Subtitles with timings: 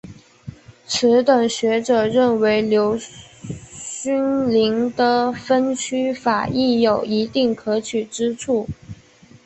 [0.87, 8.67] 此等学者认为刘勋宁的分区法亦有一定可取之处。